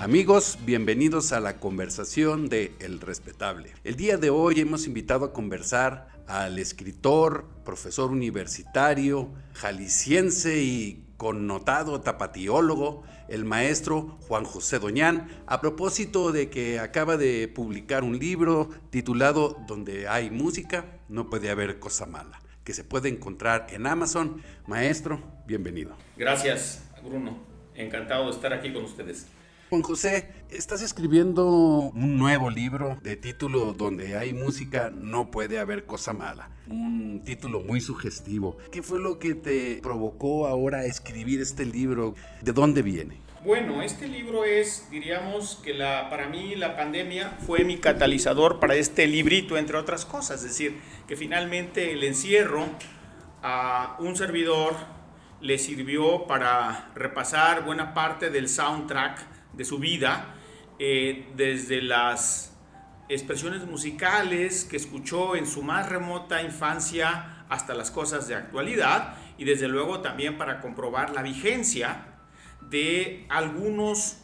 Amigos, 0.00 0.58
bienvenidos 0.64 1.30
a 1.32 1.40
la 1.40 1.58
conversación 1.58 2.48
de 2.48 2.72
El 2.80 3.00
Respetable. 3.00 3.74
El 3.84 3.96
día 3.96 4.16
de 4.16 4.30
hoy 4.30 4.58
hemos 4.58 4.86
invitado 4.86 5.26
a 5.26 5.32
conversar 5.34 6.08
al 6.26 6.58
escritor, 6.58 7.44
profesor 7.66 8.10
universitario, 8.10 9.30
jalisciense 9.52 10.62
y 10.62 11.04
connotado 11.18 12.00
tapatiólogo, 12.00 13.02
el 13.28 13.44
maestro 13.44 14.16
Juan 14.22 14.44
José 14.44 14.78
Doñán, 14.78 15.28
a 15.46 15.60
propósito 15.60 16.32
de 16.32 16.48
que 16.48 16.78
acaba 16.78 17.18
de 17.18 17.46
publicar 17.48 18.02
un 18.02 18.18
libro 18.18 18.70
titulado 18.88 19.58
Donde 19.66 20.08
hay 20.08 20.30
música, 20.30 20.86
no 21.10 21.28
puede 21.28 21.50
haber 21.50 21.78
cosa 21.78 22.06
mala, 22.06 22.40
que 22.64 22.72
se 22.72 22.84
puede 22.84 23.10
encontrar 23.10 23.66
en 23.68 23.86
Amazon. 23.86 24.42
Maestro, 24.66 25.22
bienvenido. 25.46 25.94
Gracias, 26.16 26.88
Bruno. 27.04 27.38
Encantado 27.74 28.24
de 28.24 28.30
estar 28.30 28.54
aquí 28.54 28.72
con 28.72 28.84
ustedes. 28.84 29.26
Juan 29.70 29.82
José, 29.82 30.28
estás 30.50 30.82
escribiendo 30.82 31.46
un 31.46 32.18
nuevo 32.18 32.50
libro 32.50 32.98
de 33.04 33.14
título 33.14 33.72
Donde 33.72 34.16
hay 34.16 34.32
música 34.32 34.90
no 34.92 35.30
puede 35.30 35.60
haber 35.60 35.86
cosa 35.86 36.12
mala. 36.12 36.50
Un 36.66 37.22
título 37.24 37.60
muy 37.60 37.80
sugestivo. 37.80 38.56
¿Qué 38.72 38.82
fue 38.82 38.98
lo 38.98 39.20
que 39.20 39.36
te 39.36 39.78
provocó 39.80 40.48
ahora 40.48 40.86
escribir 40.86 41.40
este 41.40 41.64
libro? 41.66 42.16
¿De 42.42 42.52
dónde 42.52 42.82
viene? 42.82 43.18
Bueno, 43.44 43.80
este 43.80 44.08
libro 44.08 44.44
es, 44.44 44.88
diríamos 44.90 45.60
que 45.62 45.72
la, 45.72 46.10
para 46.10 46.28
mí 46.28 46.56
la 46.56 46.76
pandemia 46.76 47.38
fue 47.46 47.62
mi 47.62 47.76
catalizador 47.76 48.58
para 48.58 48.74
este 48.74 49.06
librito, 49.06 49.56
entre 49.56 49.76
otras 49.76 50.04
cosas. 50.04 50.42
Es 50.42 50.48
decir, 50.48 50.80
que 51.06 51.16
finalmente 51.16 51.92
el 51.92 52.02
encierro 52.02 52.66
a 53.40 53.96
un 54.00 54.16
servidor 54.16 54.74
le 55.40 55.58
sirvió 55.58 56.26
para 56.26 56.90
repasar 56.96 57.64
buena 57.64 57.94
parte 57.94 58.30
del 58.30 58.48
soundtrack 58.48 59.38
de 59.52 59.64
su 59.64 59.78
vida, 59.78 60.34
eh, 60.78 61.28
desde 61.36 61.82
las 61.82 62.56
expresiones 63.08 63.66
musicales 63.66 64.64
que 64.64 64.76
escuchó 64.76 65.34
en 65.36 65.46
su 65.46 65.62
más 65.62 65.88
remota 65.88 66.42
infancia 66.42 67.44
hasta 67.48 67.74
las 67.74 67.90
cosas 67.90 68.28
de 68.28 68.36
actualidad 68.36 69.16
y 69.36 69.44
desde 69.44 69.66
luego 69.68 70.00
también 70.00 70.38
para 70.38 70.60
comprobar 70.60 71.10
la 71.10 71.22
vigencia 71.22 72.06
de 72.70 73.26
algunos 73.28 74.18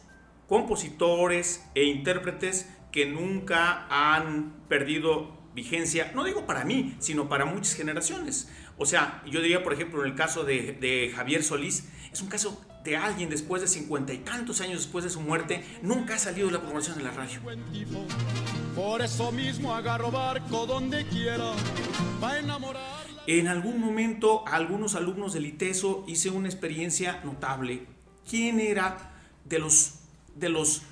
compositores 0.47 1.67
e 1.75 1.83
intérpretes 1.83 2.69
que 2.91 3.05
nunca 3.05 3.85
han 3.89 4.53
perdido 4.69 5.37
vigencia, 5.53 6.11
no 6.15 6.23
digo 6.23 6.45
para 6.45 6.63
mí, 6.63 6.95
sino 6.99 7.27
para 7.27 7.45
muchas 7.45 7.75
generaciones. 7.75 8.49
O 8.77 8.85
sea, 8.85 9.21
yo 9.25 9.41
diría, 9.41 9.63
por 9.63 9.73
ejemplo, 9.73 10.03
en 10.03 10.11
el 10.11 10.15
caso 10.15 10.43
de, 10.43 10.73
de 10.79 11.11
Javier 11.15 11.43
Solís, 11.43 11.89
es 12.11 12.21
un 12.21 12.29
caso 12.29 12.63
de 12.87 12.95
alguien 12.95 13.29
después 13.29 13.61
de 13.61 13.67
cincuenta 13.67 14.13
y 14.13 14.19
tantos 14.19 14.61
años 14.61 14.79
después 14.79 15.03
de 15.03 15.09
su 15.09 15.19
muerte, 15.19 15.61
nunca 15.81 16.15
ha 16.15 16.19
salido 16.19 16.47
de 16.47 16.53
la 16.53 16.59
programación 16.59 16.97
de 16.97 17.03
la 17.03 17.11
radio. 17.11 17.41
Por 18.73 19.01
eso 19.01 19.33
mismo 19.33 19.75
agarro 19.75 20.09
barco 20.09 20.65
donde 20.65 21.05
quiera, 21.05 21.51
enamorar. 22.39 23.05
En 23.27 23.49
algún 23.49 23.81
momento, 23.81 24.47
a 24.47 24.55
algunos 24.55 24.95
alumnos 24.95 25.33
del 25.33 25.47
ITESO 25.47 26.05
hice 26.07 26.29
una 26.29 26.47
experiencia 26.47 27.19
notable. 27.25 27.85
¿Quién 28.27 28.61
era 28.61 29.11
de 29.43 29.59
los, 29.59 29.95
de 30.35 30.47
los 30.47 30.83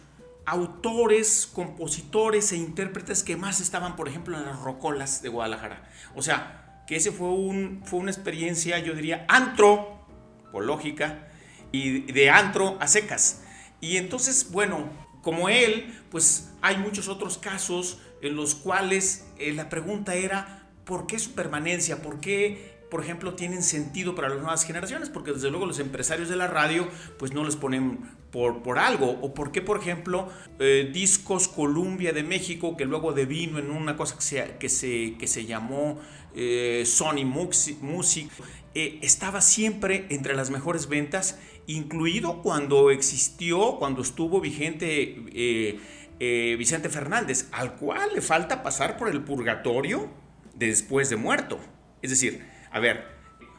autores, 0.45 1.47
compositores 1.47 2.51
e 2.51 2.57
intérpretes 2.57 3.23
que 3.23 3.37
más 3.37 3.61
estaban, 3.61 3.95
por 3.95 4.09
ejemplo, 4.09 4.37
en 4.37 4.45
las 4.45 4.59
rocolas 4.59 5.21
de 5.21 5.29
Guadalajara? 5.29 5.89
O 6.13 6.21
sea, 6.21 6.83
que 6.87 6.97
ese 6.97 7.13
fue, 7.13 7.29
un, 7.29 7.83
fue 7.85 7.99
una 7.99 8.11
experiencia, 8.11 8.79
yo 8.79 8.93
diría, 8.93 9.25
antropológica, 9.29 11.29
y 11.71 12.11
de 12.11 12.29
antro 12.29 12.77
a 12.79 12.87
secas. 12.87 13.43
Y 13.81 13.97
entonces, 13.97 14.51
bueno, 14.51 14.89
como 15.21 15.49
él, 15.49 15.93
pues 16.11 16.51
hay 16.61 16.77
muchos 16.77 17.07
otros 17.07 17.37
casos 17.37 17.99
en 18.21 18.35
los 18.35 18.55
cuales 18.55 19.25
eh, 19.37 19.53
la 19.53 19.69
pregunta 19.69 20.15
era, 20.15 20.67
¿por 20.85 21.07
qué 21.07 21.19
su 21.19 21.33
permanencia? 21.33 22.01
¿Por 22.01 22.19
qué, 22.19 22.77
por 22.89 23.03
ejemplo, 23.03 23.33
tienen 23.33 23.63
sentido 23.63 24.15
para 24.15 24.29
las 24.29 24.37
nuevas 24.37 24.63
generaciones? 24.65 25.09
Porque 25.09 25.31
desde 25.31 25.49
luego 25.49 25.65
los 25.65 25.79
empresarios 25.79 26.29
de 26.29 26.35
la 26.35 26.47
radio, 26.47 26.87
pues 27.17 27.33
no 27.33 27.43
les 27.43 27.55
ponen 27.55 27.99
por, 28.35 28.61
por 28.61 28.79
algo. 28.79 29.17
¿O 29.21 29.33
por 29.33 29.53
qué, 29.53 29.61
por 29.61 29.79
ejemplo, 29.79 30.27
eh, 30.59 30.89
Discos 30.91 31.47
Columbia 31.47 32.11
de 32.11 32.21
México, 32.21 32.75
que 32.75 32.83
luego 32.83 33.13
devino 33.13 33.59
en 33.59 33.71
una 33.71 33.95
cosa 33.95 34.15
que 34.15 34.21
se, 34.21 34.57
que 34.59 34.67
se, 34.67 35.15
que 35.17 35.25
se 35.25 35.45
llamó 35.45 36.01
eh, 36.35 36.83
Sony 36.85 37.23
Music, 37.23 38.29
estaba 38.73 39.39
siempre 39.39 40.05
entre 40.09 40.35
las 40.35 40.49
mejores 40.49 40.89
ventas 40.89 41.39
incluido 41.65 42.41
cuando 42.41 42.91
existió, 42.91 43.77
cuando 43.77 44.01
estuvo 44.01 44.41
vigente 44.41 45.15
eh, 45.33 45.79
eh, 46.19 46.55
Vicente 46.57 46.89
Fernández, 46.89 47.47
al 47.53 47.75
cual 47.75 48.09
le 48.13 48.21
falta 48.21 48.63
pasar 48.63 48.97
por 48.97 49.07
el 49.07 49.21
purgatorio 49.23 50.09
después 50.55 51.09
de 51.09 51.15
muerto. 51.15 51.57
Es 52.01 52.09
decir, 52.09 52.45
a 52.69 52.81
ver, 52.81 53.05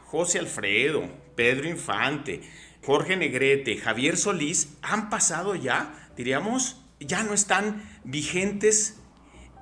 José 0.05 0.37
Alfredo, 0.37 1.03
Pedro 1.35 1.67
Infante, 1.67 2.41
Jorge 2.85 3.17
Negrete, 3.17 3.77
Javier 3.77 4.17
Solís 4.17 4.69
han 4.81 5.09
pasado 5.09 5.55
ya, 5.55 6.09
diríamos, 6.15 6.81
ya 6.99 7.23
no 7.23 7.33
están 7.33 7.83
vigentes 8.03 8.97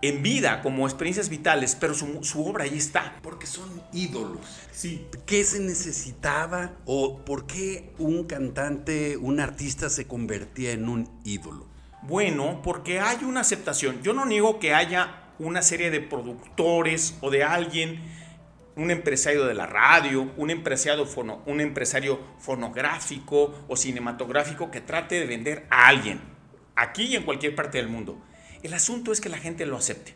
en 0.02 0.22
vida 0.22 0.62
como 0.62 0.86
experiencias 0.86 1.30
vitales, 1.30 1.76
pero 1.80 1.94
su, 1.94 2.46
obra 2.46 2.66
ahí 2.66 2.78
está. 2.78 3.16
Porque 3.22 3.48
son 3.48 3.70
ídolos. 3.94 4.46
Sí. 4.72 5.06
¿Qué 5.26 5.44
se 5.44 5.60
necesitaba 5.60 6.74
o 6.86 7.24
por 7.26 7.48
qué 7.48 7.94
un 7.98 8.26
cantante, 8.26 9.18
un 9.18 9.40
artista 9.40 9.90
se 9.90 10.06
convertía 10.06 10.72
en 10.72 10.90
un 10.90 11.10
ídolo? 11.24 11.68
Bueno, 12.04 12.62
porque 12.64 13.00
hay 13.00 13.24
una 13.24 13.42
aceptación. 13.42 14.02
Yo 14.04 14.14
no 14.14 14.26
niego 14.26 14.60
que 14.60 14.74
haya 14.74 15.24
una 15.40 15.62
serie 15.62 15.90
de 15.92 16.02
productores 16.02 17.16
o 17.22 17.32
de 17.32 17.44
alguien, 17.44 18.02
un 18.76 18.92
empresario 18.92 19.46
de 19.46 19.54
la 19.54 19.66
radio, 19.66 20.34
un 20.38 20.50
empresario, 20.50 21.08
un 21.46 21.62
empresario 21.62 22.20
fonográfico 22.40 23.66
o 23.68 23.76
cinematográfico 23.76 24.70
que 24.70 24.82
trate 24.82 25.20
de 25.20 25.26
vender 25.26 25.66
a 25.70 25.88
alguien, 25.88 26.20
aquí 26.76 27.04
y 27.04 27.16
en 27.16 27.24
cualquier 27.24 27.56
parte 27.56 27.78
del 27.78 27.88
mundo. 27.88 28.22
El 28.64 28.74
asunto 28.74 29.12
es 29.12 29.22
que 29.22 29.30
la 29.30 29.38
gente 29.38 29.66
lo 29.66 29.78
acepte. 29.78 30.16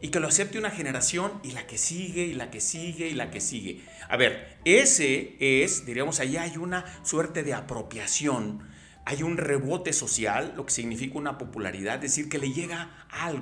Y 0.00 0.10
que 0.10 0.20
lo 0.20 0.28
acepte 0.28 0.58
una 0.58 0.70
generación 0.70 1.40
y 1.42 1.50
la 1.52 1.66
que 1.66 1.76
sigue, 1.76 2.22
y 2.22 2.34
la 2.34 2.52
que 2.52 2.60
sigue, 2.60 3.08
y 3.08 3.14
la 3.14 3.32
que 3.32 3.40
sigue. 3.40 3.82
A 4.08 4.16
ver, 4.16 4.58
ese 4.64 5.36
es, 5.40 5.86
diríamos, 5.86 6.20
ahí 6.20 6.36
hay 6.36 6.56
una 6.56 6.84
suerte 7.04 7.42
de 7.42 7.54
apropiación, 7.54 8.62
hay 9.08 9.22
un 9.22 9.38
rebote 9.38 9.94
social, 9.94 10.52
lo 10.54 10.66
que 10.66 10.70
significa 10.70 11.16
una 11.16 11.38
popularidad, 11.38 11.94
es 11.94 12.14
decir, 12.14 12.28
que 12.28 12.36
le 12.36 12.52
llega 12.52 13.06
a, 13.08 13.32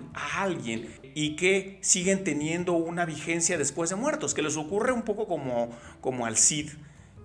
alguien 0.40 0.94
y 1.12 1.34
que 1.34 1.80
siguen 1.82 2.22
teniendo 2.22 2.74
una 2.74 3.04
vigencia 3.04 3.58
después 3.58 3.90
de 3.90 3.96
muertos, 3.96 4.32
que 4.32 4.42
les 4.42 4.56
ocurre 4.56 4.92
un 4.92 5.02
poco 5.02 5.26
como, 5.26 5.76
como 6.00 6.24
al 6.24 6.36
Cid, 6.36 6.70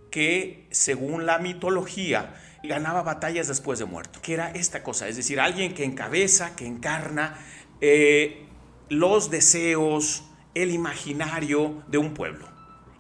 que 0.10 0.66
según 0.72 1.28
la 1.28 1.38
mitología, 1.38 2.34
ganaba 2.64 3.04
batallas 3.04 3.48
después 3.48 3.78
de 3.78 3.86
muerto, 3.86 4.20
que 4.24 4.34
era 4.34 4.50
esta 4.50 4.82
cosa, 4.82 5.08
es 5.08 5.18
decir, 5.18 5.40
alguien 5.40 5.76
que 5.76 5.84
encabeza, 5.84 6.56
que 6.56 6.66
encarna 6.66 7.38
eh, 7.80 8.48
los 8.90 9.30
deseos, 9.30 10.24
el 10.56 10.72
imaginario 10.72 11.84
de 11.90 12.00
un 12.00 12.16
pueblo. 12.16 12.48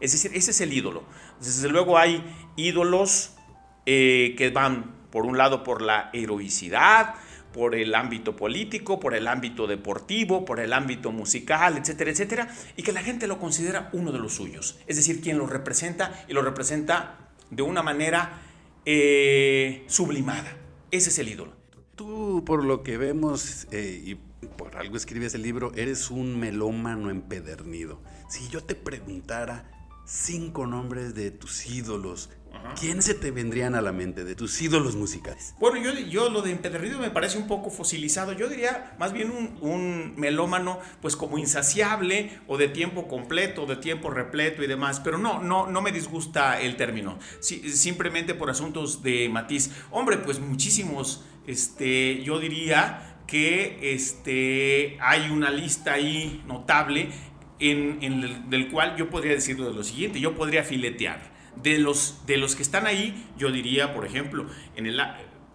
Es 0.01 0.11
decir, 0.11 0.33
ese 0.35 0.51
es 0.51 0.61
el 0.61 0.71
ídolo. 0.71 1.03
Desde 1.39 1.67
luego 1.67 1.97
hay 1.97 2.23
ídolos 2.57 3.33
eh, 3.87 4.35
que 4.37 4.51
van, 4.51 5.00
por 5.11 5.25
un 5.25 5.37
lado, 5.37 5.63
por 5.63 5.81
la 5.81 6.09
heroicidad, 6.13 7.15
por 7.53 7.75
el 7.75 7.93
ámbito 7.95 8.35
político, 8.35 8.99
por 8.99 9.13
el 9.13 9.27
ámbito 9.27 9.67
deportivo, 9.67 10.45
por 10.45 10.59
el 10.59 10.73
ámbito 10.73 11.11
musical, 11.11 11.77
etcétera, 11.77 12.11
etcétera, 12.11 12.47
y 12.75 12.83
que 12.83 12.91
la 12.91 13.03
gente 13.03 13.27
lo 13.27 13.39
considera 13.39 13.89
uno 13.93 14.11
de 14.11 14.19
los 14.19 14.33
suyos. 14.33 14.79
Es 14.87 14.95
decir, 14.95 15.21
quien 15.21 15.37
lo 15.37 15.47
representa 15.47 16.23
y 16.27 16.33
lo 16.33 16.41
representa 16.41 17.29
de 17.49 17.61
una 17.61 17.83
manera 17.83 18.41
eh, 18.85 19.83
sublimada. 19.87 20.57
Ese 20.91 21.09
es 21.09 21.19
el 21.19 21.29
ídolo. 21.29 21.53
Tú, 21.95 22.43
por 22.45 22.63
lo 22.63 22.83
que 22.83 22.97
vemos, 22.97 23.67
eh, 23.71 24.01
y 24.03 24.15
por 24.57 24.77
algo 24.77 24.95
escribes 24.97 25.35
el 25.35 25.43
libro, 25.43 25.71
eres 25.75 26.09
un 26.09 26.39
melómano 26.39 27.09
empedernido. 27.09 28.01
Si 28.29 28.47
yo 28.49 28.63
te 28.63 28.75
preguntara 28.75 29.69
cinco 30.05 30.65
nombres 30.65 31.13
de 31.13 31.31
tus 31.31 31.67
ídolos 31.67 32.29
¿Quién 32.79 33.01
se 33.01 33.13
te 33.13 33.31
vendrían 33.31 33.75
a 33.75 33.81
la 33.81 33.91
mente 33.91 34.23
de 34.23 34.35
tus 34.35 34.61
ídolos 34.61 34.95
musicales? 34.95 35.55
Bueno, 35.59 35.77
yo, 35.77 35.93
yo 36.07 36.29
lo 36.29 36.41
de 36.41 36.51
empedernido 36.51 36.99
me 36.99 37.11
parece 37.11 37.37
un 37.37 37.47
poco 37.47 37.69
fosilizado. 37.69 38.33
Yo 38.33 38.47
diría 38.47 38.95
más 38.97 39.13
bien 39.13 39.31
un, 39.61 40.13
melómano, 40.17 40.79
pues 41.01 41.15
como 41.15 41.37
insaciable 41.37 42.39
o 42.47 42.57
de 42.57 42.67
tiempo 42.67 43.07
completo, 43.07 43.65
de 43.65 43.75
tiempo 43.75 44.09
repleto 44.09 44.63
y 44.63 44.67
demás. 44.67 44.99
Pero 44.99 45.17
no, 45.17 45.41
no, 45.41 45.67
no 45.67 45.81
me 45.81 45.91
disgusta 45.91 46.59
el 46.61 46.75
término. 46.75 47.19
simplemente 47.39 48.33
por 48.33 48.49
asuntos 48.49 49.03
de 49.03 49.29
matiz. 49.29 49.71
Hombre, 49.91 50.17
pues 50.17 50.39
muchísimos, 50.39 51.23
este, 51.47 52.23
yo 52.23 52.39
diría 52.39 53.17
que 53.27 53.93
este, 53.93 54.97
hay 55.01 55.29
una 55.29 55.51
lista 55.51 55.93
ahí 55.93 56.43
notable 56.47 57.09
en, 57.59 57.99
en 58.01 58.49
del 58.49 58.69
cual 58.69 58.95
yo 58.97 59.09
podría 59.09 59.33
decirlo 59.33 59.69
de 59.69 59.73
lo 59.73 59.83
siguiente. 59.83 60.19
Yo 60.19 60.35
podría 60.35 60.63
filetear 60.63 61.30
de 61.55 61.77
los, 61.77 62.25
de 62.25 62.37
los 62.37 62.55
que 62.55 62.63
están 62.63 62.85
ahí, 62.85 63.27
yo 63.37 63.51
diría, 63.51 63.93
por 63.93 64.05
ejemplo, 64.05 64.47
en 64.75 64.85
el, 64.85 65.01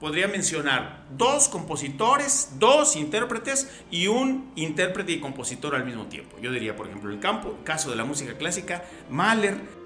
podría 0.00 0.28
mencionar 0.28 1.06
dos 1.16 1.48
compositores, 1.48 2.52
dos 2.58 2.96
intérpretes 2.96 3.69
y 3.90 4.06
un 4.08 4.52
intérprete 4.56 5.12
y 5.12 5.20
compositor 5.20 5.75
al 5.75 5.84
mismo 5.84 6.06
tiempo. 6.06 6.37
Yo 6.40 6.52
diría, 6.52 6.76
por 6.76 6.87
ejemplo, 6.87 7.10
el 7.10 7.20
campo, 7.20 7.58
caso 7.64 7.90
de 7.90 7.96
la 7.96 8.04
música 8.04 8.37
clásica, 8.37 8.84
Mahler. 9.10 9.76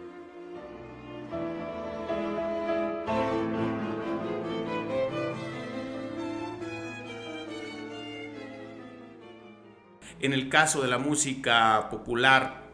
En 10.21 10.35
el 10.35 10.51
caso 10.51 10.83
de 10.83 10.89
la 10.89 10.99
música 10.99 11.89
popular, 11.91 12.69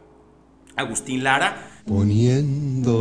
Agustín 0.74 1.22
Lara. 1.22 1.82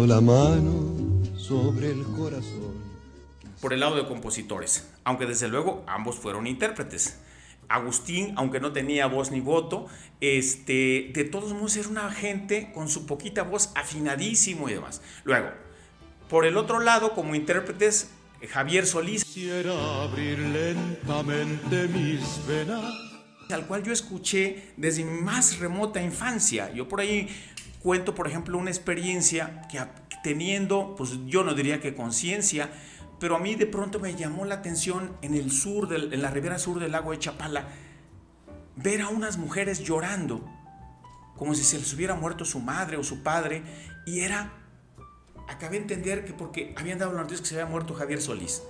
La 0.06 0.22
mano 0.22 1.24
sobre 1.36 1.90
el 1.90 2.04
corazón 2.04 2.76
por 3.60 3.74
el 3.74 3.80
lado 3.80 3.96
de 3.96 4.06
compositores, 4.06 4.88
aunque 5.04 5.26
desde 5.26 5.48
luego 5.48 5.84
ambos 5.88 6.18
fueron 6.18 6.46
intérpretes. 6.46 7.18
Agustín, 7.70 8.34
aunque 8.38 8.60
no 8.60 8.72
tenía 8.72 9.08
voz 9.08 9.32
ni 9.32 9.40
voto, 9.40 9.88
este, 10.22 11.12
de 11.12 11.24
todos 11.24 11.54
modos 11.54 11.76
era 11.78 11.90
una 11.90 12.12
gente 12.12 12.72
con 12.72 12.88
su 12.88 13.08
poquita 13.08 13.42
voz 13.42 13.72
afinadísimo 13.74 14.70
y 14.70 14.74
demás. 14.74 15.02
Luego, 15.24 15.50
por 16.30 16.46
el 16.46 16.58
otro 16.58 16.80
lado, 16.82 17.14
como 17.16 17.34
intérpretes, 17.34 18.12
Javier 18.48 18.86
Solís, 18.86 19.26
Quisiera 19.26 20.04
abrir 20.04 20.38
lentamente 20.38 21.88
mis 21.88 22.46
venas. 22.48 22.86
al 23.50 23.66
cual 23.66 23.82
yo 23.82 23.92
escuché 23.92 24.74
desde 24.78 25.04
mi 25.04 25.20
más 25.22 25.58
remota 25.58 26.00
infancia. 26.00 26.72
Yo 26.74 26.88
por 26.88 27.00
ahí 27.00 27.28
cuento, 27.86 28.16
por 28.16 28.28
ejemplo, 28.28 28.58
una 28.58 28.72
experiencia 28.72 29.62
que 29.70 29.80
teniendo, 30.24 30.96
pues 30.98 31.12
yo 31.28 31.44
no 31.44 31.54
diría 31.54 31.80
que 31.80 31.94
conciencia, 31.94 32.72
pero 33.20 33.36
a 33.36 33.40
mí 33.40 33.54
de 33.54 33.68
pronto 33.68 34.00
me 34.00 34.16
llamó 34.16 34.44
la 34.44 34.56
atención 34.56 35.16
en 35.22 35.36
el 35.36 35.52
sur, 35.52 35.94
en 35.94 36.20
la 36.20 36.32
ribera 36.32 36.58
sur 36.58 36.80
del 36.80 36.94
lago 36.94 37.12
de 37.12 37.20
Chapala, 37.20 37.68
ver 38.76 39.04
a 39.04 39.10
unas 39.10 39.38
mujeres 39.38 39.84
llorando, 39.84 40.44
como 41.38 41.54
si 41.54 41.64
se 41.64 41.78
les 41.78 41.94
hubiera 41.94 42.16
muerto 42.16 42.44
su 42.44 42.60
madre 42.60 42.98
o 42.98 43.04
su 43.04 43.22
padre, 43.22 43.62
y 44.08 44.22
era, 44.22 44.52
acabé 45.48 45.76
de 45.76 45.84
entender 45.84 46.26
que 46.26 46.34
porque 46.34 46.74
habían 46.78 46.98
dado 46.98 47.14
la 47.14 47.22
noticia 47.22 47.44
que 47.44 47.50
se 47.50 47.54
había 47.54 47.70
muerto 47.70 47.94
Javier 47.94 48.20
Solís. 48.20 48.64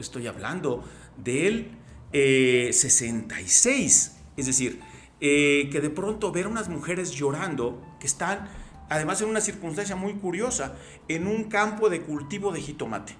Estoy 0.00 0.26
hablando 0.26 0.82
del 1.16 1.70
66, 2.12 4.12
eh, 4.16 4.20
es 4.36 4.46
decir, 4.46 4.80
eh, 5.20 5.68
que 5.70 5.80
de 5.80 5.90
pronto 5.90 6.32
ver 6.32 6.46
unas 6.46 6.68
mujeres 6.68 7.12
llorando, 7.12 7.82
que 8.00 8.06
están, 8.06 8.48
además 8.88 9.20
en 9.22 9.28
una 9.28 9.40
circunstancia 9.40 9.96
muy 9.96 10.14
curiosa, 10.14 10.74
en 11.08 11.26
un 11.26 11.44
campo 11.44 11.88
de 11.88 12.02
cultivo 12.02 12.52
de 12.52 12.60
jitomate 12.60 13.16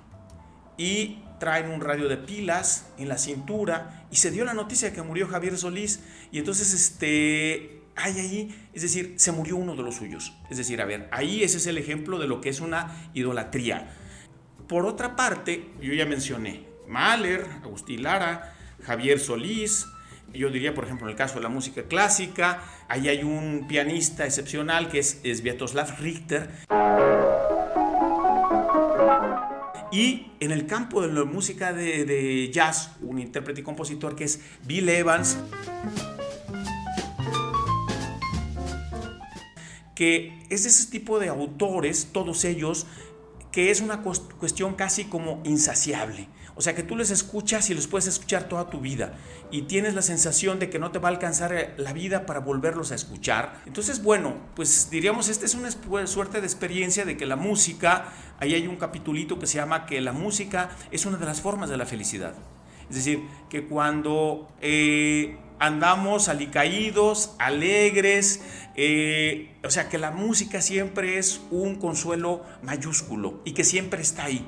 y 0.77 1.23
traen 1.41 1.71
un 1.71 1.81
radio 1.81 2.09
de 2.09 2.17
pilas 2.17 2.87
en 2.99 3.09
la 3.09 3.19
cintura 3.19 4.07
y 4.11 4.17
se 4.17 4.31
dio 4.31 4.45
la 4.45 4.55
noticia 4.55 4.93
que 4.93 5.03
murió 5.03 5.27
Javier 5.29 5.57
Solís 5.57 6.01
y 6.33 6.39
entonces 6.39 6.73
este 6.73 7.83
hay 7.97 8.19
ahí, 8.19 8.69
es 8.75 8.83
decir, 8.83 9.15
se 9.17 9.33
murió 9.33 9.57
uno 9.57 9.75
de 9.75 9.83
los 9.83 9.97
suyos. 9.97 10.35
Es 10.51 10.59
decir, 10.59 10.83
a 10.83 10.85
ver, 10.85 11.09
ahí 11.13 11.43
ese 11.43 11.57
es 11.57 11.67
el 11.67 11.79
ejemplo 11.79 12.19
de 12.19 12.27
lo 12.27 12.43
que 12.43 12.51
es 12.51 12.61
una 12.61 13.11
idolatría. 13.15 13.89
Por 14.69 14.85
otra 14.85 15.17
parte, 15.17 15.71
yo 15.81 15.95
ya 15.95 16.05
mencioné 16.05 16.67
Mahler, 16.87 17.47
Agustín 17.65 18.03
Lara, 18.03 18.55
Javier 18.83 19.19
Solís, 19.19 19.87
yo 20.33 20.51
diría, 20.51 20.75
por 20.75 20.85
ejemplo, 20.85 21.07
en 21.07 21.13
el 21.13 21.17
caso 21.17 21.37
de 21.37 21.43
la 21.43 21.49
música 21.49 21.85
clásica, 21.85 22.63
ahí 22.89 23.09
hay 23.09 23.23
un 23.23 23.67
pianista 23.69 24.25
excepcional 24.25 24.89
que 24.89 24.99
es, 24.99 25.21
es 25.23 25.43
Richter. 25.99 26.51
Y 29.93 30.33
en 30.41 30.51
el 30.51 30.67
campo 30.67 31.01
de 31.01 31.13
la 31.13 31.25
música 31.25 31.73
de, 31.73 32.51
jazz, 32.53 32.91
un 33.01 33.19
intérprete 33.19 33.61
y 33.61 33.65
compositor 33.65 34.15
que 34.15 34.25
es 34.25 34.41
Bill 34.65 34.89
Evans, 34.89 35.39
que 39.95 40.45
es 40.51 40.65
de 40.65 40.69
ese 40.69 40.91
tipo 40.91 41.19
de 41.19 41.29
autores, 41.29 42.11
todos 42.13 42.45
ellos, 42.45 42.87
que 43.57 43.71
es 43.71 43.81
una 43.81 44.03
cuestión 44.03 44.75
casi 44.75 45.07
como 45.07 45.41
insaciable. 45.45 46.29
O 46.57 46.61
sea, 46.61 46.75
que 46.75 46.83
tú 46.83 46.95
les 46.95 47.11
escuchas 47.11 47.71
y 47.71 47.75
los 47.75 47.87
puedes 47.87 48.07
escuchar 48.07 48.51
toda 48.51 48.69
tu 48.69 48.81
vida 48.81 49.15
y 49.51 49.63
tienes 49.63 49.95
la 49.95 50.03
sensación 50.03 50.59
de 50.59 50.69
que 50.69 50.79
no 50.79 50.93
te 50.93 50.99
va 50.99 51.09
a 51.09 51.13
alcanzar 51.13 51.55
eh, 51.55 51.73
la 51.79 51.95
vida 51.95 52.27
para 52.27 52.41
volverlos 52.41 52.93
a 52.93 52.97
escuchar. 52.97 53.63
Entonces, 53.65 54.03
bueno, 54.03 54.35
pues 54.55 54.91
diríamos, 54.91 55.31
esta 55.31 55.47
es 55.47 55.55
una 55.55 55.71
suerte 56.07 56.43
de 56.43 56.47
experiencia 56.47 57.07
de 57.07 57.17
que 57.17 57.25
la 57.25 57.37
música, 57.37 58.13
ahí 58.41 58.53
hay 58.53 58.67
un 58.67 58.77
capitulito 58.77 59.39
que 59.39 59.47
se 59.47 59.57
llama 59.57 59.87
que 59.87 60.03
la 60.03 60.13
música 60.13 60.69
es 60.91 61.07
una 61.07 61.17
de 61.17 61.25
las 61.25 61.41
formas 61.41 61.71
de 61.71 61.79
la 61.79 61.87
felicidad. 61.87 62.35
Es 62.91 62.97
decir, 62.97 63.23
que 63.49 63.67
cuando 63.67 64.49
eh, 64.61 65.39
andamos 65.59 66.29
alicaídos, 66.29 67.35
alegres, 67.39 68.43
eh, 68.75 69.55
o 69.65 69.71
sea, 69.71 69.89
que 69.89 69.99
la 69.99 70.11
música 70.11 70.61
siempre 70.61 71.19
es 71.19 71.41
un 71.51 71.77
consuelo 71.77 72.45
mayúsculo 72.63 73.41
y 73.45 73.53
que 73.53 73.65
siempre 73.65 74.03
está 74.03 74.25
ahí 74.25 74.47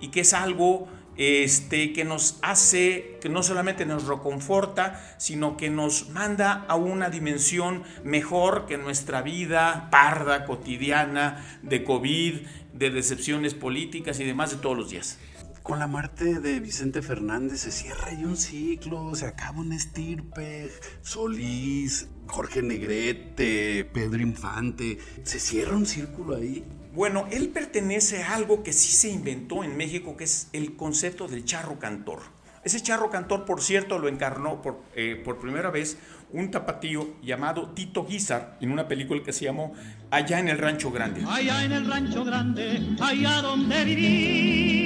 y 0.00 0.08
que 0.08 0.20
es 0.20 0.32
algo 0.32 0.88
este, 1.16 1.92
que 1.92 2.04
nos 2.04 2.38
hace, 2.42 3.18
que 3.20 3.28
no 3.28 3.42
solamente 3.42 3.86
nos 3.86 4.06
reconforta, 4.06 5.16
sino 5.18 5.56
que 5.56 5.70
nos 5.70 6.10
manda 6.10 6.64
a 6.68 6.76
una 6.76 7.08
dimensión 7.08 7.84
mejor 8.04 8.66
que 8.66 8.76
nuestra 8.76 9.22
vida 9.22 9.88
parda, 9.90 10.44
cotidiana, 10.44 11.58
de 11.62 11.84
COVID, 11.84 12.34
de 12.74 12.90
decepciones 12.90 13.54
políticas 13.54 14.20
y 14.20 14.24
demás 14.24 14.50
de 14.50 14.56
todos 14.58 14.76
los 14.76 14.90
días. 14.90 15.18
Con 15.66 15.80
la 15.80 15.88
muerte 15.88 16.38
de 16.38 16.60
Vicente 16.60 17.02
Fernández 17.02 17.62
se 17.62 17.72
cierra 17.72 18.06
ahí 18.06 18.24
un 18.24 18.36
ciclo, 18.36 19.12
se 19.16 19.26
acaba 19.26 19.58
un 19.58 19.72
estirpe, 19.72 20.70
Solís, 21.02 22.06
Jorge 22.28 22.62
Negrete, 22.62 23.84
Pedro 23.92 24.22
Infante, 24.22 24.98
se 25.24 25.40
cierra 25.40 25.74
un 25.74 25.84
círculo 25.84 26.36
ahí. 26.36 26.64
Bueno, 26.94 27.26
él 27.32 27.48
pertenece 27.48 28.22
a 28.22 28.36
algo 28.36 28.62
que 28.62 28.72
sí 28.72 28.92
se 28.92 29.08
inventó 29.08 29.64
en 29.64 29.76
México, 29.76 30.16
que 30.16 30.22
es 30.22 30.50
el 30.52 30.76
concepto 30.76 31.26
del 31.26 31.44
charro 31.44 31.80
cantor. 31.80 32.20
Ese 32.62 32.80
charro 32.80 33.10
cantor, 33.10 33.44
por 33.44 33.60
cierto, 33.60 33.98
lo 33.98 34.06
encarnó 34.06 34.62
por, 34.62 34.84
eh, 34.94 35.20
por 35.24 35.40
primera 35.40 35.72
vez 35.72 35.98
un 36.32 36.52
tapatío 36.52 37.16
llamado 37.24 37.70
Tito 37.70 38.06
Guizar 38.06 38.56
en 38.60 38.70
una 38.70 38.86
película 38.86 39.20
que 39.24 39.32
se 39.32 39.46
llamó 39.46 39.74
Allá 40.12 40.38
en 40.38 40.46
el 40.48 40.58
Rancho 40.58 40.92
Grande. 40.92 41.24
Allá 41.28 41.64
en 41.64 41.72
el 41.72 41.88
Rancho 41.88 42.24
Grande, 42.24 42.96
allá 43.00 43.42
donde 43.42 43.84
vivía. 43.84 44.85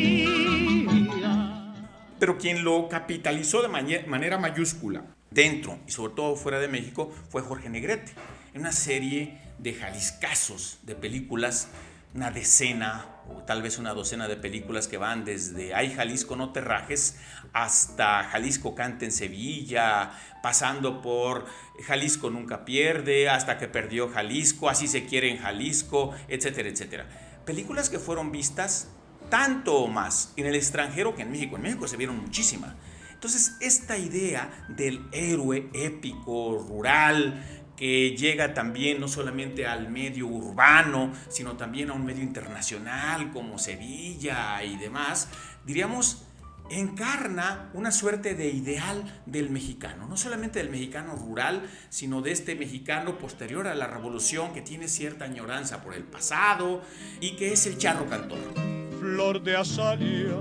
Pero 2.21 2.39
quien 2.39 2.63
lo 2.63 2.89
capitalizó 2.89 3.63
de 3.63 3.69
manera 4.07 4.39
mayúscula 4.39 5.03
dentro 5.31 5.79
y 5.89 5.91
sobre 5.91 6.15
todo 6.15 6.37
fuera 6.37 6.61
de 6.61 6.69
México 6.69 7.13
fue 7.31 7.43
Jorge 7.43 7.71
Negrete, 7.71 8.13
en 8.55 8.61
una 8.61 8.73
serie 8.73 9.41
de 9.59 9.75
jaliscazos 9.75 10.79
de 10.83 10.95
películas 10.95 11.69
una 12.15 12.31
decena 12.31 13.07
o 13.29 13.43
tal 13.45 13.63
vez 13.63 13.79
una 13.79 13.95
docena 13.95 14.27
de 14.27 14.37
películas 14.37 14.89
que 14.89 14.97
van 14.97 15.25
desde 15.25 15.75
Ay 15.75 15.95
Jalisco 15.95 16.35
no 16.35 16.53
te 16.53 16.61
rajes 16.61 17.17
hasta 17.53 18.25
Jalisco 18.25 18.75
canta 18.75 19.05
en 19.05 19.13
Sevilla, 19.13 20.11
pasando 20.43 21.01
por 21.03 21.47
Jalisco 21.87 22.29
nunca 22.29 22.65
pierde, 22.65 23.29
hasta 23.29 23.59
que 23.59 23.69
perdió 23.69 24.09
Jalisco, 24.09 24.69
así 24.69 24.89
se 24.89 25.07
quiere 25.07 25.31
en 25.31 25.39
Jalisco, 25.39 26.15
etcétera, 26.29 26.69
etcétera. 26.69 27.07
Películas 27.47 27.89
que 27.89 27.99
fueron 27.99 28.31
vistas 28.31 28.89
tanto 29.31 29.87
más 29.87 30.33
en 30.37 30.47
el 30.47 30.55
extranjero 30.55 31.15
que 31.15 31.23
en 31.23 31.31
México. 31.31 31.57
En 31.57 31.63
México 31.63 31.89
se 31.89 31.97
vieron 31.97 32.21
muchísimas. 32.21 32.75
Entonces, 33.13 33.57
esta 33.61 33.97
idea 33.97 34.67
del 34.69 35.07
héroe 35.13 35.71
épico, 35.75 36.59
rural, 36.59 37.43
que 37.77 38.15
llega 38.15 38.53
también 38.53 39.01
no 39.01 39.09
solamente 39.09 39.67
al 39.67 39.89
medio 39.89 40.27
urbano, 40.27 41.13
sino 41.29 41.57
también 41.57 41.91
a 41.91 41.95
un 41.95 42.05
medio 42.05 42.23
internacional 42.23 43.31
como 43.33 43.59
Sevilla 43.59 44.63
y 44.63 44.77
demás, 44.77 45.29
diríamos, 45.65 46.25
encarna 46.71 47.71
una 47.75 47.91
suerte 47.91 48.35
de 48.35 48.51
ideal 48.51 49.23
del 49.27 49.51
mexicano, 49.51 50.07
no 50.07 50.17
solamente 50.17 50.61
del 50.61 50.71
mexicano 50.71 51.17
rural, 51.17 51.69
sino 51.89 52.23
de 52.23 52.33
este 52.33 52.55
mexicano 52.55 53.19
posterior 53.19 53.67
a 53.67 53.75
la 53.75 53.87
revolución 53.87 54.53
que 54.53 54.63
tiene 54.63 54.89
cierta 54.89 55.25
añoranza 55.25 55.83
por 55.83 55.95
el 55.95 56.05
pasado 56.05 56.83
y 57.21 57.37
que 57.37 57.53
es 57.53 57.67
el 57.67 57.79
charro 57.79 58.07
cantor. 58.07 58.80
Flor 59.11 59.43
de 59.43 59.57
azalia, 59.57 60.39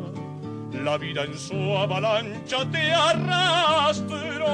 la 0.83 0.99
vida 0.99 1.23
en 1.23 1.35
su 1.35 1.55
avalancha 1.75 2.69
te 2.69 2.91
arrastró 2.91 4.45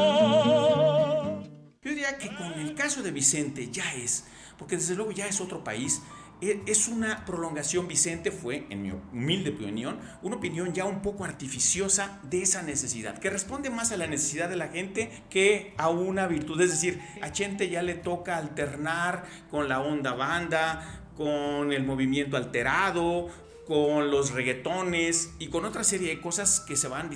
yo 1.82 1.90
diría 1.90 2.18
que 2.18 2.34
con 2.34 2.54
el 2.54 2.76
caso 2.76 3.04
de 3.04 3.12
Vicente 3.12 3.70
ya 3.70 3.94
es, 3.96 4.24
porque 4.58 4.78
desde 4.78 4.96
luego 4.96 5.12
ya 5.12 5.28
es 5.28 5.42
otro 5.42 5.66
país, 5.66 6.02
e, 6.42 6.62
es 6.66 6.88
una 6.88 7.26
prolongación, 7.26 7.90
Vicente 7.90 8.32
fue, 8.32 8.66
en 8.70 8.84
mi 8.84 8.92
humilde 8.92 9.50
opinión, 9.50 10.00
una 10.22 10.38
opinión 10.38 10.74
ya 10.74 10.86
un 10.86 11.02
poco 11.02 11.26
artificiosa 11.26 12.22
de 12.24 12.42
esa 12.42 12.62
necesidad, 12.62 13.20
que 13.20 13.30
responde 13.30 13.70
más 13.70 13.92
a 13.92 13.98
la 13.98 14.08
necesidad 14.08 14.48
de 14.48 14.56
la 14.56 14.70
gente 14.70 15.12
que 15.30 15.74
a 15.78 15.90
una 15.90 16.26
virtud. 16.26 16.62
Es 16.62 16.72
decir, 16.72 17.02
a 17.22 17.34
Chente 17.34 17.70
ya 17.70 17.84
le 17.84 17.96
toca 17.96 18.38
alternar 18.38 19.26
con 19.52 19.68
la 19.68 19.82
onda 19.82 20.14
banda, 20.14 21.04
con 21.16 21.72
el 21.72 21.84
movimiento 21.84 22.38
alterado, 22.38 23.30
con 23.66 24.12
los 24.12 24.32
reggaetones 24.32 25.32
y 25.40 25.48
con 25.48 25.66
otra 25.66 25.84
serie 25.84 26.10
de 26.10 26.22
cosas 26.22 26.60
que 26.60 26.76
se 26.76 26.88
van 26.88 27.10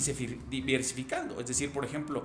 diversificando. 0.50 1.40
Es 1.40 1.48
decir, 1.48 1.72
por 1.72 1.86
ejemplo, 1.86 2.24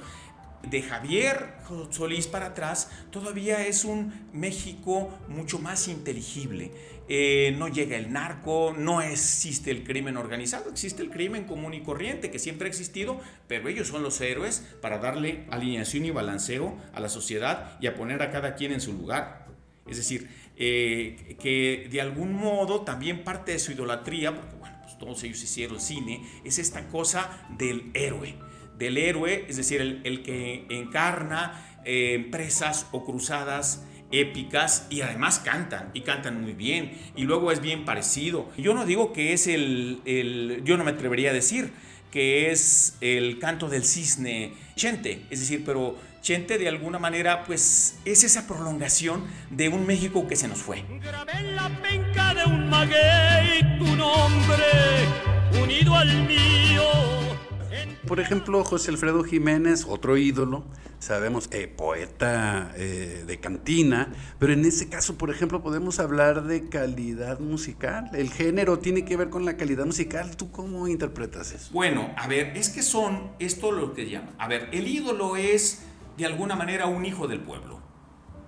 de 0.71 0.83
Javier 0.83 1.55
Solís 1.91 2.27
para 2.27 2.47
atrás, 2.47 2.91
todavía 3.11 3.67
es 3.67 3.85
un 3.85 4.29
México 4.33 5.11
mucho 5.29 5.59
más 5.59 5.89
inteligible. 5.89 6.73
Eh, 7.07 7.55
no 7.59 7.69
llega 7.69 7.99
el 7.99 8.13
narco, 8.13 8.75
no 8.77 9.03
existe 9.03 9.71
el 9.71 9.85
crimen 9.85 10.17
organizado, 10.17 10.71
existe 10.71 11.03
el 11.03 11.11
crimen 11.11 11.45
común 11.45 11.75
y 11.75 11.83
corriente 11.83 12.31
que 12.31 12.39
siempre 12.39 12.67
ha 12.67 12.71
existido, 12.71 13.21
pero 13.47 13.69
ellos 13.69 13.89
son 13.89 14.03
los 14.03 14.21
héroes 14.23 14.65
para 14.81 14.99
darle 14.99 15.45
alineación 15.51 16.07
y 16.07 16.11
balanceo 16.11 16.79
a 16.95 17.01
la 17.01 17.11
sociedad 17.11 17.77
y 17.81 17.89
a 17.89 17.95
poner 17.95 18.23
a 18.23 18.31
cada 18.31 18.55
quien 18.55 18.73
en 18.73 18.81
su 18.81 18.95
lugar. 18.95 19.45
Es 19.87 19.99
decir, 19.99 20.31
eh, 20.57 21.37
que 21.41 21.89
de 21.91 22.01
algún 22.01 22.35
modo 22.35 22.83
también 22.83 23.25
parte 23.25 23.53
de 23.53 23.59
su 23.59 23.73
idolatría, 23.73 24.35
porque 24.35 24.57
bueno, 24.57 24.77
pues 24.83 24.99
todos 24.99 25.23
ellos 25.25 25.43
hicieron 25.43 25.81
cine, 25.81 26.25
es 26.45 26.59
esta 26.59 26.89
cosa 26.89 27.47
del 27.59 27.91
héroe 27.95 28.35
del 28.79 28.99
héroe, 28.99 29.47
es 29.49 29.57
decir, 29.57 29.81
el, 29.81 30.23
que 30.23 30.67
encarna 30.69 31.81
eh, 31.85 32.15
empresas 32.15 32.87
o 32.93 33.05
cruzadas 33.05 33.85
épicas 34.11 34.87
y 34.91 35.01
además 35.01 35.41
cantan 35.41 35.91
y 35.93 36.03
cantan 36.03 36.41
muy 36.41 36.53
bien 36.53 36.93
y 37.17 37.23
luego 37.23 37.51
es 37.53 37.61
bien 37.61 37.85
parecido. 37.85 38.51
Yo 38.57 38.75
no 38.75 38.85
digo 38.85 39.13
que 39.13 39.33
es 39.33 39.47
el, 39.47 40.01
el 40.05 40.63
yo 40.65 40.77
no 40.77 40.85
me 40.85 40.93
atrevería 40.93 41.31
a 41.31 41.33
decir 41.33 41.73
que 42.11 42.53
es 42.53 42.97
el 43.01 43.39
canto 43.41 43.69
del 43.69 43.85
cisne 43.85 44.53
Chente, 44.77 45.27
es 45.31 45.41
decir, 45.41 45.65
pero 45.65 45.97
Chente 46.25 46.57
de 46.57 46.69
alguna 46.69 46.99
manera 46.99 47.45
pues 47.45 47.99
es 48.07 48.25
esa 48.25 48.47
prolongación 48.47 49.25
de 49.51 49.69
un 49.69 49.87
México 49.87 50.27
que 50.27 50.37
se 50.37 50.49
nos 50.49 50.57
fue. 50.57 50.83
la 51.55 51.69
penca 51.83 52.33
de 52.33 52.47
un 52.47 52.71
maguey 52.71 53.79
tu 53.79 53.95
nombre 53.95 54.65
unido 55.63 55.95
al 55.95 56.27
mío 56.27 56.45
por 58.07 58.21
ejemplo, 58.21 58.63
José 58.65 58.91
Alfredo 58.91 59.25
Jiménez, 59.25 59.87
otro 59.89 60.19
ídolo, 60.19 60.65
sabemos, 60.99 61.49
eh, 61.53 61.69
poeta 61.69 62.71
eh, 62.77 63.25
de 63.27 63.41
cantina, 63.41 64.13
pero 64.39 64.53
en 64.53 64.65
ese 64.67 64.91
caso, 64.91 65.17
por 65.17 65.31
ejemplo, 65.31 65.63
podemos 65.63 65.99
hablar 66.01 66.45
de 66.45 66.69
calidad 66.69 67.41
musical. 67.41 68.11
El 68.13 68.31
género 68.31 68.79
tiene 68.79 69.07
que 69.07 69.17
ver 69.17 69.31
con 69.31 69.47
la 69.47 69.57
calidad 69.57 69.87
musical. 69.87 70.37
¿Tú 70.37 70.51
cómo 70.51 70.87
interpretas 70.87 71.53
eso? 71.53 71.71
Bueno, 71.73 72.13
a 72.19 72.29
ver, 72.29 72.57
es 72.57 72.69
que 72.69 72.83
son, 72.83 73.31
esto 73.39 73.73
lo 73.73 73.95
que 73.95 74.11
llama. 74.11 74.33
A 74.39 74.49
ver, 74.49 74.69
el 74.73 74.87
ídolo 74.87 75.37
es 75.37 75.83
de 76.17 76.27
alguna 76.27 76.57
manera 76.57 76.87
un 76.87 77.05
hijo 77.05 77.27
del 77.27 77.41
pueblo. 77.41 77.81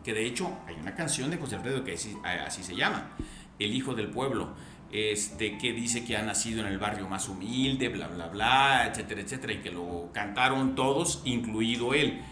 Que 0.04 0.14
de 0.14 0.25
hecho 0.25 0.56
hay 0.66 0.76
una 0.76 0.94
canción 0.94 1.30
de 1.30 1.37
José 1.37 1.56
Alfredo 1.56 1.82
que 1.82 1.94
así 1.94 2.62
se 2.62 2.76
llama, 2.76 3.11
El 3.58 3.75
hijo 3.75 3.94
del 3.94 4.08
pueblo 4.08 4.54
este, 4.92 5.58
que 5.58 5.73
dice 5.73 6.04
que 6.04 6.16
ha 6.16 6.23
nacido 6.23 6.61
en 6.61 6.66
el 6.68 6.78
barrio 6.78 7.08
más 7.08 7.28
humilde, 7.28 7.88
bla, 7.88 8.08
bla, 8.08 8.28
bla, 8.28 8.87
etcétera, 8.88 9.20
etcétera, 9.20 9.52
y 9.54 9.56
que 9.58 9.70
lo 9.70 10.11
cantaron 10.12 10.75
todos, 10.75 11.23
incluido 11.25 11.92
él. 11.94 12.23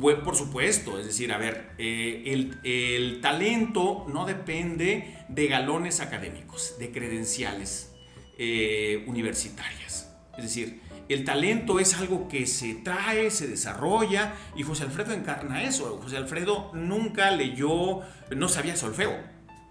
Por 0.00 0.36
supuesto, 0.36 0.98
es 0.98 1.06
decir, 1.06 1.32
a 1.32 1.38
ver, 1.38 1.70
eh, 1.78 2.22
el, 2.62 3.20
talento 3.20 4.04
no 4.08 4.26
depende 4.26 5.16
de 5.28 5.46
galones 5.46 6.00
académicos, 6.00 6.76
de 6.78 6.92
credenciales 6.92 7.94
eh, 8.36 9.04
universitarias. 9.06 10.14
Es 10.36 10.44
decir, 10.44 10.80
el 11.08 11.24
talento 11.24 11.80
es 11.80 11.94
algo 11.94 12.28
que 12.28 12.46
se 12.46 12.74
trae, 12.74 13.30
se 13.30 13.46
desarrolla, 13.46 14.34
y 14.56 14.62
José 14.62 14.84
Alfredo 14.84 15.12
encarna 15.12 15.62
eso. 15.62 15.98
José 16.02 16.16
Alfredo 16.16 16.70
nunca 16.74 17.30
leyó, 17.30 18.00
no 18.34 18.48
sabía 18.48 18.76
solfeo, 18.76 19.12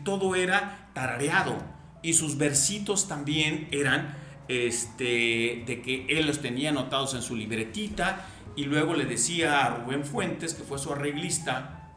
todo 0.03 0.35
era 0.35 0.89
tarareado 0.93 1.77
y 2.01 2.13
sus 2.13 2.37
versitos 2.37 3.07
también 3.07 3.67
eran 3.71 4.15
este, 4.47 5.63
de 5.65 5.81
que 5.83 6.05
él 6.09 6.27
los 6.27 6.39
tenía 6.41 6.69
anotados 6.69 7.13
en 7.13 7.21
su 7.21 7.35
libretita 7.35 8.25
y 8.55 8.65
luego 8.65 8.93
le 8.93 9.05
decía 9.05 9.65
a 9.65 9.69
Rubén 9.77 10.03
Fuentes, 10.03 10.53
que 10.53 10.63
fue 10.63 10.79
su 10.79 10.91
arreglista, 10.91 11.91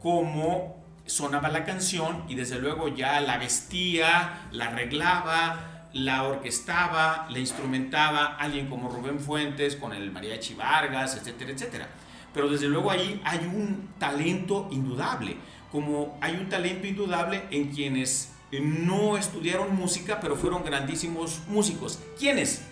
cómo 0.00 0.84
sonaba 1.06 1.48
la 1.48 1.64
canción 1.64 2.24
y 2.28 2.34
desde 2.34 2.58
luego 2.58 2.88
ya 2.88 3.20
la 3.20 3.38
vestía, 3.38 4.48
la 4.52 4.66
arreglaba, 4.66 5.77
la 5.92 6.24
orquestaba, 6.24 7.26
la 7.30 7.38
instrumentaba 7.38 8.36
alguien 8.36 8.68
como 8.68 8.90
Rubén 8.90 9.20
Fuentes 9.20 9.76
con 9.76 9.92
el 9.92 10.10
Mariachi 10.10 10.54
Vargas, 10.54 11.16
etcétera, 11.16 11.52
etcétera. 11.52 11.88
Pero 12.34 12.48
desde 12.48 12.68
luego 12.68 12.90
ahí 12.90 13.20
hay 13.24 13.38
un 13.38 13.90
talento 13.98 14.68
indudable, 14.70 15.36
como 15.72 16.18
hay 16.20 16.34
un 16.34 16.48
talento 16.48 16.86
indudable 16.86 17.44
en 17.50 17.70
quienes 17.70 18.32
no 18.52 19.16
estudiaron 19.16 19.74
música, 19.76 20.20
pero 20.20 20.36
fueron 20.36 20.64
grandísimos 20.64 21.40
músicos. 21.48 21.98
¿Quiénes? 22.18 22.62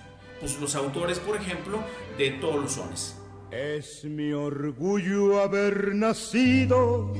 Pues 0.40 0.58
los 0.60 0.74
autores, 0.74 1.18
por 1.18 1.36
ejemplo, 1.36 1.80
de 2.18 2.30
todos 2.32 2.56
los 2.56 2.72
sones. 2.72 3.16
Es 3.50 4.04
mi 4.04 4.32
orgullo 4.32 5.40
haber 5.40 5.94
nacido 5.94 7.12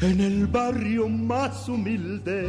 en 0.00 0.20
el 0.20 0.46
barrio 0.46 1.08
más 1.08 1.68
humilde, 1.68 2.48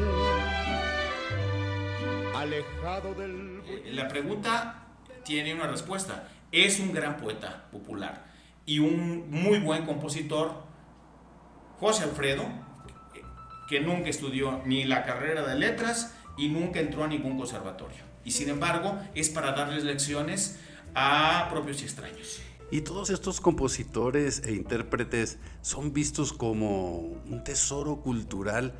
alejado 2.46 3.14
del... 3.14 3.62
Eh, 3.68 3.92
la 3.94 4.08
pregunta 4.08 4.88
tiene 5.24 5.54
una 5.54 5.68
respuesta. 5.68 6.30
Es 6.52 6.80
un 6.80 6.94
gran 6.94 7.18
poeta 7.18 7.66
popular 7.72 8.26
y 8.66 8.80
un 8.80 9.30
muy 9.30 9.60
buen 9.60 9.86
compositor, 9.86 10.64
José 11.80 12.04
Alfredo, 12.04 12.46
que 13.68 13.80
nunca 13.80 14.10
estudió 14.10 14.62
ni 14.66 14.86
la 14.86 15.04
carrera 15.04 15.46
de 15.46 15.56
letras 15.56 16.16
y 16.38 16.50
nunca 16.50 16.80
entró 16.80 17.04
a 17.04 17.08
ningún 17.08 17.38
conservatorio. 17.38 18.04
Y 18.24 18.32
sin 18.32 18.50
embargo, 18.50 18.98
es 19.14 19.30
para 19.30 19.52
darles 19.52 19.84
lecciones 19.84 20.60
a 20.96 21.48
propios 21.52 21.82
y 21.82 21.86
extraños. 21.86 22.42
Y 22.72 22.82
todos 22.82 23.12
estos 23.12 23.42
compositores 23.42 24.42
e 24.44 24.54
intérpretes 24.54 25.38
son 25.62 25.94
vistos 25.94 26.34
como 26.34 26.98
un 26.98 27.44
tesoro 27.44 27.98
cultural 27.98 28.74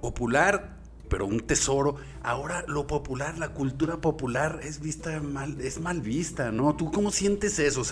popular, 0.00 0.77
pero 1.08 1.26
un 1.26 1.40
tesoro. 1.40 1.96
Ahora 2.22 2.64
lo 2.68 2.86
popular, 2.86 3.38
la 3.38 3.50
cultura 3.50 4.00
popular 4.00 4.60
es 4.62 4.80
vista 4.80 5.20
mal, 5.20 5.60
es 5.60 5.80
mal 5.80 6.00
vista, 6.00 6.50
¿no? 6.50 6.76
¿Tú 6.76 6.90
cómo 6.92 7.10
sientes 7.10 7.58
eso? 7.58 7.82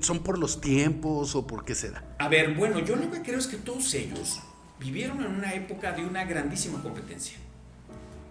¿Son 0.00 0.20
por 0.20 0.38
los 0.38 0.60
tiempos 0.60 1.34
o 1.34 1.46
por 1.46 1.64
qué 1.64 1.74
será? 1.74 2.04
A 2.18 2.28
ver, 2.28 2.54
bueno, 2.54 2.78
yo 2.80 2.96
lo 2.96 3.10
que 3.10 3.22
creo 3.22 3.38
es 3.38 3.46
que 3.46 3.56
todos 3.56 3.94
ellos 3.94 4.40
vivieron 4.78 5.22
en 5.22 5.34
una 5.34 5.54
época 5.54 5.92
de 5.92 6.04
una 6.04 6.24
grandísima 6.24 6.82
competencia. 6.82 7.38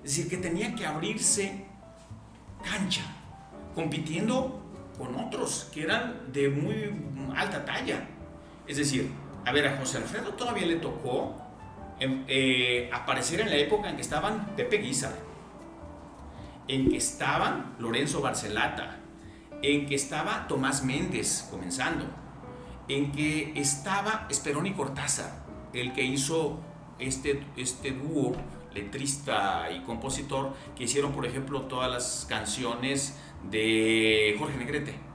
Es 0.04 0.16
decir, 0.16 0.30
que 0.30 0.38
tenía 0.38 0.76
que 0.76 0.86
abrirse 0.86 1.66
cancha, 2.64 3.04
compitiendo 3.76 4.64
con 4.98 5.16
otros 5.16 5.70
que 5.74 5.84
eran 5.84 6.32
de 6.32 6.50
muy 6.50 6.94
alta 7.36 7.66
talla. 7.66 8.08
Es 8.68 8.78
decir, 8.78 9.12
a 9.46 9.52
ver, 9.52 9.68
a 9.68 9.78
José 9.78 9.98
Alfredo 9.98 10.34
todavía 10.34 10.66
le 10.66 10.78
tocó 10.78 11.47
em, 12.00 12.24
eh, 12.28 12.90
aparecer 12.94 13.42
en 13.42 13.50
la 13.50 13.58
época 13.58 13.90
en 13.90 13.96
que 13.96 14.02
estaban 14.02 14.56
Pepe 14.56 14.78
Guizar, 14.78 15.16
en 16.68 16.90
que 16.90 16.98
estaban 16.98 17.76
Lorenzo 17.80 18.22
Barcelata, 18.22 19.00
en 19.62 19.86
que 19.86 19.96
estaba 19.96 20.48
Tomás 20.48 20.84
Méndez 20.84 21.48
comenzando, 21.50 22.06
en 22.88 23.12
que 23.12 23.54
estaba 23.56 24.28
Esperón 24.30 24.66
y 24.66 24.74
Cortázar, 24.74 25.46
el 25.74 25.94
que 25.94 26.04
hizo 26.04 26.60
este, 27.00 27.44
este 27.56 27.92
dúo 27.92 28.34
letrista 28.74 29.72
y 29.72 29.82
compositor 29.82 30.54
que 30.76 30.84
hicieron, 30.84 31.12
por 31.12 31.26
ejemplo, 31.26 31.64
todas 31.64 31.92
las 31.92 32.26
canciones 32.30 33.18
de 33.50 34.36
Jorge 34.38 34.58
Negrete. 34.58 35.07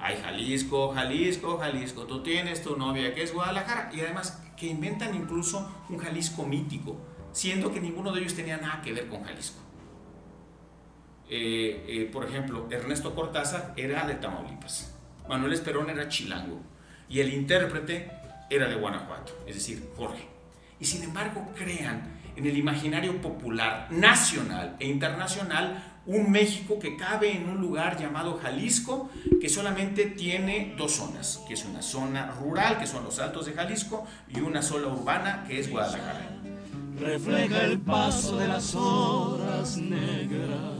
Ay, 0.00 0.18
Jalisco, 0.22 0.92
Jalisco, 0.94 1.58
Jalisco, 1.58 2.04
tú 2.04 2.22
tienes 2.22 2.62
tu 2.62 2.76
novia 2.76 3.14
que 3.14 3.22
es 3.22 3.34
Guadalajara. 3.34 3.90
Y 3.92 4.00
además 4.00 4.42
que 4.56 4.66
inventan 4.66 5.14
incluso 5.14 5.70
un 5.88 5.98
Jalisco 5.98 6.44
mítico, 6.44 6.96
siendo 7.32 7.72
que 7.72 7.80
ninguno 7.80 8.12
de 8.12 8.20
ellos 8.20 8.34
tenía 8.34 8.56
nada 8.56 8.80
que 8.82 8.92
ver 8.92 9.08
con 9.08 9.24
Jalisco. 9.24 9.60
Eh, 11.30 11.84
eh, 11.86 12.10
por 12.10 12.24
ejemplo, 12.24 12.66
Ernesto 12.70 13.14
Cortázar 13.14 13.74
era 13.76 14.06
de 14.06 14.14
Tamaulipas, 14.14 14.94
Manuel 15.28 15.52
Esperón 15.52 15.90
era 15.90 16.08
chilango 16.08 16.62
y 17.06 17.20
el 17.20 17.34
intérprete 17.34 18.10
era 18.48 18.66
de 18.66 18.76
Guanajuato, 18.76 19.36
es 19.46 19.56
decir, 19.56 19.90
Jorge. 19.94 20.26
Y 20.80 20.86
sin 20.86 21.02
embargo 21.02 21.46
crean 21.54 22.18
en 22.34 22.46
el 22.46 22.56
imaginario 22.56 23.20
popular, 23.20 23.88
nacional 23.90 24.76
e 24.78 24.86
internacional, 24.86 25.87
un 26.06 26.30
México 26.30 26.78
que 26.78 26.96
cabe 26.96 27.36
en 27.36 27.48
un 27.48 27.60
lugar 27.60 27.98
llamado 27.98 28.38
Jalisco, 28.38 29.10
que 29.40 29.48
solamente 29.48 30.06
tiene 30.06 30.74
dos 30.76 30.92
zonas, 30.92 31.42
que 31.46 31.54
es 31.54 31.64
una 31.64 31.82
zona 31.82 32.30
rural, 32.40 32.78
que 32.78 32.86
son 32.86 33.04
los 33.04 33.18
Altos 33.18 33.46
de 33.46 33.52
Jalisco, 33.52 34.06
y 34.28 34.40
una 34.40 34.62
sola 34.62 34.88
urbana, 34.88 35.44
que 35.46 35.60
es 35.60 35.70
Guadalajara. 35.70 36.36
Refleja 36.98 37.64
el 37.64 37.78
paso 37.78 38.36
de 38.36 38.48
las 38.48 38.74
horas 38.74 39.76
negras 39.76 40.78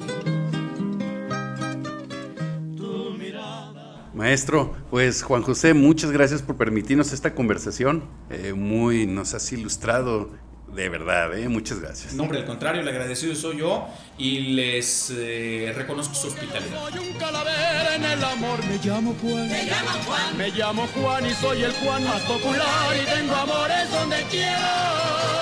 Maestro, 4.19 4.75
pues 4.91 5.23
Juan 5.23 5.43
José, 5.43 5.75
muchas 5.75 6.11
gracias 6.11 6.43
por 6.43 6.57
permitirnos 6.57 7.13
esta 7.13 7.37
conversación. 7.37 8.03
Eh, 8.31 8.53
muy 8.53 9.07
nos 9.07 9.33
has 9.33 9.53
ilustrado 9.53 10.31
De 10.75 10.89
verdad, 10.89 11.37
¿eh? 11.37 11.49
muchas 11.49 11.81
gracias. 11.81 12.13
No, 12.13 12.25
hombre, 12.25 12.39
al 12.39 12.45
contrario, 12.45 12.83
el 12.83 12.89
agradecido 12.89 13.35
soy 13.35 13.59
yo 13.59 13.89
y 14.19 14.55
les 14.55 15.11
eh, 15.17 15.73
reconozco 15.75 16.15
su 16.15 16.29
hospitalidad. 16.29 16.91
Soy 16.91 17.09
un 17.09 17.15
calavera 17.15 17.97
en 17.97 18.05
el 18.05 18.23
amor, 18.23 18.65
me 18.67 18.79
llamo 18.79 19.17
Juan. 19.21 19.49
Me 19.49 19.65
llamo 19.65 19.91
Juan. 20.07 20.37
Me 20.37 20.51
llamo 20.51 20.87
Juan 20.95 21.27
y 21.27 21.35
soy 21.35 21.63
el 21.65 21.73
Juan 21.73 22.05
más 22.05 22.21
popular 22.23 22.97
y 23.03 23.07
tengo 23.07 23.35
amores 23.35 23.91
donde 23.91 24.23
quiero. 24.31 25.38